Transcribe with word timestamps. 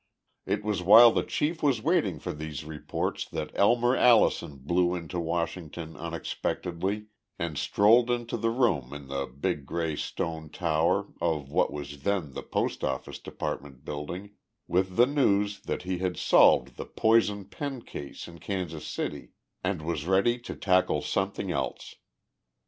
It 0.47 0.63
was 0.63 0.81
while 0.81 1.11
the 1.11 1.21
chief 1.21 1.61
was 1.61 1.83
waiting 1.83 2.17
for 2.17 2.33
these 2.33 2.65
reports 2.65 3.23
that 3.25 3.51
Elmer 3.53 3.95
Allison 3.95 4.57
blew 4.57 4.95
into 4.95 5.19
Washington 5.19 5.95
unexpectedly 5.95 7.05
and 7.37 7.55
strolled 7.55 8.09
into 8.09 8.35
the 8.35 8.49
room 8.49 8.93
in 8.95 9.09
the 9.09 9.27
big 9.27 9.67
gray 9.67 9.95
stone 9.95 10.49
tower 10.49 11.13
of 11.21 11.51
what 11.51 11.71
was 11.71 12.01
then 12.01 12.33
the 12.33 12.41
Post 12.41 12.83
office 12.83 13.19
Department 13.19 13.85
Building, 13.85 14.31
with 14.67 14.95
the 14.95 15.05
news 15.05 15.59
that 15.59 15.83
he 15.83 15.99
had 15.99 16.17
solved 16.17 16.77
the 16.77 16.85
"poison 16.87 17.45
pen 17.45 17.83
case" 17.83 18.27
in 18.27 18.39
Kansas 18.39 18.87
City 18.87 19.33
and 19.63 19.83
was 19.83 20.07
ready 20.07 20.39
to 20.39 20.55
tackle 20.55 21.03
something 21.03 21.51
else. 21.51 21.97